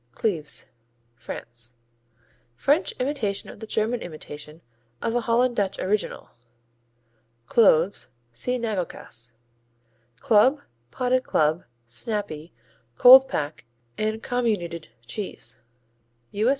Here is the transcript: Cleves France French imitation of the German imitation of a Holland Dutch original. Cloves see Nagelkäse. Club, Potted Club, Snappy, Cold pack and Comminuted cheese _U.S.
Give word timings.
Cleves 0.15 0.65
France 1.13 1.75
French 2.55 2.91
imitation 2.93 3.51
of 3.51 3.59
the 3.59 3.67
German 3.67 4.01
imitation 4.01 4.61
of 4.99 5.13
a 5.13 5.21
Holland 5.21 5.55
Dutch 5.55 5.77
original. 5.77 6.31
Cloves 7.45 8.09
see 8.33 8.57
Nagelkäse. 8.57 9.33
Club, 10.19 10.61
Potted 10.89 11.23
Club, 11.23 11.65
Snappy, 11.85 12.51
Cold 12.95 13.27
pack 13.27 13.65
and 13.95 14.23
Comminuted 14.23 14.87
cheese 15.05 15.59
_U.S. 16.33 16.49